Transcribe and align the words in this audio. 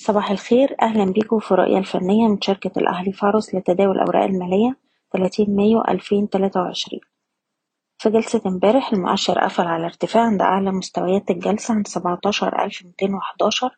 صباح 0.00 0.30
الخير. 0.30 0.76
أهلا 0.82 1.12
بيكم 1.12 1.38
في 1.38 1.52
الرؤية 1.52 1.78
الفنية 1.78 2.28
من 2.28 2.40
شركة 2.40 2.70
الأهلي 2.76 3.12
فارس 3.12 3.54
لتداول 3.54 3.96
الأوراق 3.96 4.24
المالية 4.24 4.76
30 5.12 5.56
مايو 5.56 5.82
2023 5.88 7.00
في 7.98 8.10
جلسة 8.10 8.42
امبارح 8.46 8.92
المؤشر 8.92 9.38
قفل 9.38 9.66
على 9.66 9.84
ارتفاع 9.84 10.22
عند 10.22 10.42
أعلى 10.42 10.72
مستويات 10.72 11.30
الجلسة 11.30 11.74
عند 11.74 11.86
17211 11.86 13.70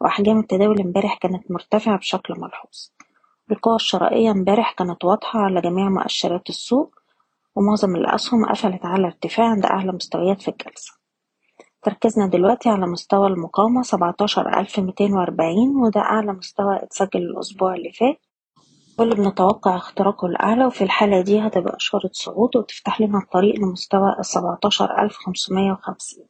وأحجام 0.00 0.40
التداول 0.40 0.80
امبارح 0.80 1.18
كانت 1.18 1.50
مرتفعة 1.50 1.98
بشكل 1.98 2.34
ملحوظ. 2.40 2.88
القوى 3.50 3.76
الشرائية 3.76 4.30
امبارح 4.30 4.72
كانت 4.72 5.04
واضحة 5.04 5.40
على 5.40 5.60
جميع 5.60 5.88
مؤشرات 5.88 6.48
السوق 6.48 6.94
ومعظم 7.56 7.96
الأسهم 7.96 8.46
قفلت 8.46 8.86
على 8.86 9.06
ارتفاع 9.06 9.46
عند 9.50 9.66
أعلى 9.66 9.92
مستويات 9.92 10.42
في 10.42 10.48
الجلسة. 10.48 11.03
تركيزنا 11.84 12.26
دلوقتي 12.26 12.68
على 12.68 12.86
مستوى 12.86 13.26
المقاومة 13.26 13.82
سبعتاشر 13.82 14.60
ألف 14.60 14.80
ميتين 14.80 15.12
وأربعين 15.14 15.76
وده 15.76 16.00
أعلى 16.00 16.32
مستوى 16.32 16.76
اتسجل 16.82 17.20
الأسبوع 17.22 17.74
اللي 17.74 17.92
فات. 17.92 18.20
واللي 18.98 19.14
بنتوقع 19.14 19.76
اختراقه 19.76 20.26
الأعلى 20.26 20.64
وفي 20.66 20.84
الحالة 20.84 21.20
دي 21.20 21.40
هتبقى 21.40 21.76
إشارة 21.76 22.10
صعود 22.12 22.56
وتفتح 22.56 23.00
لنا 23.00 23.18
الطريق 23.18 23.54
لمستوى 23.60 24.16
السبعتاشر 24.18 24.98
ألف 25.02 25.16
خمسمية 25.16 25.72
وخمسين. 25.72 26.26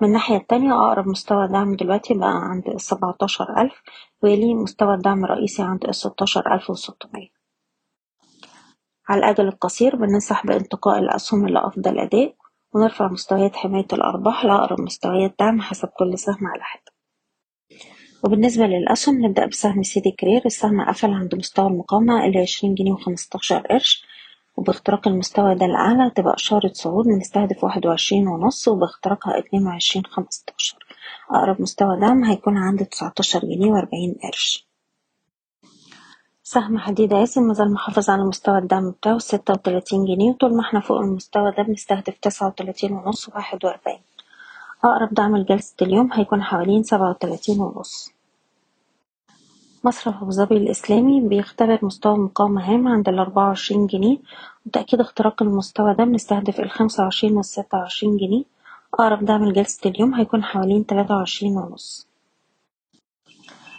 من 0.00 0.08
الناحية 0.08 0.36
التانية 0.36 0.72
أقرب 0.72 1.08
مستوى 1.08 1.48
دعم 1.48 1.76
دلوقتي 1.76 2.14
بقى 2.14 2.32
عند 2.34 2.68
السبعتاشر 2.68 3.60
ألف 3.60 3.82
ويليه 4.22 4.54
مستوى 4.54 4.94
الدعم 4.94 5.24
الرئيسي 5.24 5.62
عند 5.62 5.84
الستاشر 5.84 6.54
ألف 6.54 6.70
وستمية. 6.70 7.28
على 9.08 9.18
الأجل 9.18 9.48
القصير 9.48 9.96
بننصح 9.96 10.46
بانتقاء 10.46 10.98
الأسهم 10.98 11.46
اللي 11.46 11.66
أفضل 11.66 11.98
أداء 11.98 12.34
ونرفع 12.74 13.08
مستويات 13.08 13.56
حماية 13.56 13.86
الأرباح 13.92 14.44
لأقرب 14.44 14.80
مستويات 14.80 15.34
دعم 15.40 15.60
حسب 15.60 15.88
كل 15.88 16.18
سهم 16.18 16.46
على 16.46 16.62
حدة 16.62 16.92
وبالنسبة 18.24 18.66
للأسهم 18.66 19.26
نبدأ 19.26 19.46
بسهم 19.46 19.82
سيدي 19.82 20.10
كرير. 20.10 20.42
السهم 20.46 20.80
قفل 20.88 21.10
عند 21.12 21.34
مستوى 21.34 21.66
المقاومة 21.66 22.24
اللي 22.24 22.38
عشرين 22.38 22.74
جنيه 22.74 22.92
وخمستاشر 22.92 23.58
قرش 23.58 24.04
وباختراق 24.56 25.08
المستوى 25.08 25.54
ده 25.54 25.66
الأعلى 25.66 26.10
تبقى 26.10 26.34
إشارة 26.34 26.72
صعود 26.72 27.04
بنستهدف 27.06 27.64
واحد 27.64 27.86
وعشرين 27.86 28.28
ونص 28.28 28.68
وباختراقها 28.68 29.38
اتنين 29.38 29.66
وعشرين 29.66 30.04
خمستاشر. 30.06 30.78
أقرب 31.30 31.60
مستوى 31.62 32.00
دعم 32.00 32.24
هيكون 32.24 32.56
عند 32.56 32.84
تسعتاشر 32.84 33.40
جنيه 33.40 33.72
وأربعين 33.72 34.14
قرش. 34.22 34.67
سهم 36.52 36.78
حديد 36.78 37.12
عاصم 37.14 37.42
مازال 37.42 37.72
محافظ 37.72 38.10
على 38.10 38.24
مستوى 38.24 38.58
الدعم 38.58 38.90
بتاعه 38.90 39.18
ستة 39.18 39.52
وتلاتين 39.54 40.04
جنيه 40.04 40.30
وطول 40.30 40.54
ما 40.56 40.60
إحنا 40.60 40.80
فوق 40.80 40.98
المستوى 41.00 41.52
ده 41.56 41.62
بنستهدف 41.62 42.18
تسعة 42.22 42.46
وتلاتين 42.46 42.92
ونص 42.92 43.28
وواحد 43.28 43.64
وأربعين. 43.64 44.00
أقرب 44.84 45.14
دعم 45.14 45.36
لجلسة 45.36 45.74
اليوم 45.82 46.12
هيكون 46.12 46.42
حوالين 46.42 46.82
سبعة 46.82 47.10
وتلاتين 47.10 47.60
ونص. 47.60 48.10
مصرف 49.84 50.22
أبو 50.22 50.30
ظبي 50.30 50.56
الإسلامي 50.56 51.20
بيختبر 51.20 51.78
مستوى 51.82 52.18
مقاومة 52.18 52.74
هام 52.74 52.88
عند 52.88 53.08
الأربعة 53.08 53.46
وعشرين 53.48 53.86
جنيه 53.86 54.18
وتأكيد 54.66 55.00
اختراق 55.00 55.42
المستوى 55.42 55.94
ده 55.94 56.04
بنستهدف 56.04 56.60
الخمسة 56.60 57.02
وعشرين 57.02 57.36
والستة 57.36 57.78
وعشرين 57.78 58.16
جنيه. 58.16 58.44
أقرب 58.94 59.24
دعم 59.24 59.44
لجلسة 59.44 59.90
اليوم 59.90 60.14
هيكون 60.14 60.44
حوالين 60.44 60.86
تلاتة 60.86 61.14
وعشرين 61.14 61.56
ونص. 61.56 62.07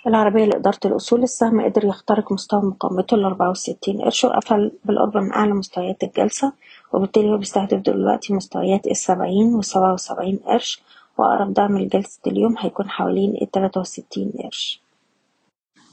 العربية 0.07 0.45
لإدارة 0.45 0.79
الأصول 0.85 1.23
السهم 1.23 1.61
قدر 1.61 1.85
يخترق 1.85 2.31
مستوى 2.31 2.61
مقاومته 2.61 3.15
الأربعة 3.15 3.49
وستين 3.49 4.01
قرش 4.01 4.25
وقفل 4.25 4.71
بالقرب 4.85 5.17
من 5.17 5.33
أعلى 5.33 5.53
مستويات 5.53 6.03
الجلسة 6.03 6.53
وبالتالي 6.93 7.29
هو 7.31 7.37
بيستهدف 7.37 7.79
دلوقتي 7.79 8.33
مستويات 8.33 8.87
السبعين 8.87 9.53
والسبعة 9.55 9.93
وسبعين 9.93 10.39
قرش 10.45 10.81
وأقرب 11.17 11.53
دعم 11.53 11.77
لجلسة 11.77 12.19
اليوم 12.27 12.55
هيكون 12.59 12.89
حوالين 12.89 13.37
التلاتة 13.41 13.81
وستين 13.81 14.31
قرش. 14.43 14.81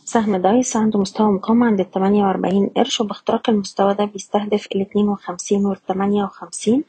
سهم 0.04 0.36
دايس 0.36 0.76
عنده 0.76 0.98
مستوى 1.00 1.30
مقاومة 1.32 1.66
عند 1.66 1.80
التمانية 1.80 2.24
وأربعين 2.24 2.66
قرش 2.76 3.00
وباختراق 3.00 3.50
المستوى 3.50 3.94
ده 3.94 4.04
بيستهدف 4.04 4.66
الاتنين 4.74 5.08
وخمسين 5.08 5.66
والتمانية 5.66 6.24
وخمسين 6.24 6.84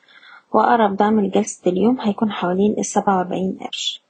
وأقرب 0.54 0.96
دعم 0.98 1.20
لجلسة 1.20 1.70
اليوم 1.72 2.00
هيكون 2.02 2.32
حوالين 2.32 2.76
السبعة 2.80 3.18
وأربعين 3.18 3.58
قرش. 3.62 4.02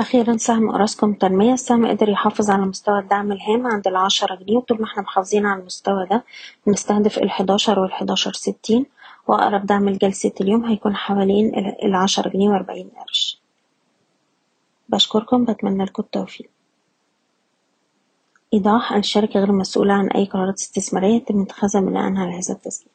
أخيرا 0.00 0.36
سهم 0.36 0.70
أوراسكوم 0.70 1.12
تنمية 1.14 1.52
السهم 1.52 1.86
قدر 1.86 2.08
يحافظ 2.08 2.50
على 2.50 2.62
مستوى 2.66 2.98
الدعم 2.98 3.32
الهام 3.32 3.66
عند 3.66 3.86
العشرة 3.86 4.34
جنيه 4.34 4.56
وطول 4.56 4.78
ما 4.80 4.84
إحنا 4.84 5.02
محافظين 5.02 5.46
على 5.46 5.60
المستوى 5.60 6.06
ده 6.10 6.24
بنستهدف 6.66 7.18
الحداشر 7.18 7.78
والحداشر 7.78 8.32
ستين 8.32 8.86
وأقرب 9.28 9.66
دعم 9.66 9.88
لجلسة 9.88 10.32
اليوم 10.40 10.64
هيكون 10.64 10.96
حوالين 10.96 11.52
العشرة 11.84 12.28
جنيه 12.28 12.48
وأربعين 12.48 12.90
قرش. 12.98 13.40
بشكركم 14.88 15.44
بتمنى 15.44 15.84
لكم 15.84 16.02
التوفيق. 16.02 16.50
إيضاح 18.54 18.92
الشركة 18.92 19.40
غير 19.40 19.52
مسؤولة 19.52 19.92
عن 19.92 20.08
أي 20.08 20.24
قرارات 20.24 20.58
استثمارية 20.58 21.16
يتم 21.16 21.42
اتخاذها 21.42 21.80
بناء 21.80 22.02
على 22.02 22.30
هذا 22.38 22.54
التسجيل. 22.54 22.92